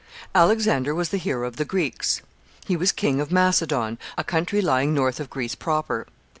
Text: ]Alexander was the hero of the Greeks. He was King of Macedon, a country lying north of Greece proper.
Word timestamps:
]Alexander 0.33 0.95
was 0.95 1.09
the 1.09 1.19
hero 1.19 1.47
of 1.47 1.57
the 1.57 1.63
Greeks. 1.63 2.23
He 2.65 2.75
was 2.75 2.91
King 2.91 3.21
of 3.21 3.31
Macedon, 3.31 3.99
a 4.17 4.23
country 4.23 4.59
lying 4.59 4.95
north 4.95 5.19
of 5.19 5.29
Greece 5.29 5.53
proper. 5.53 6.07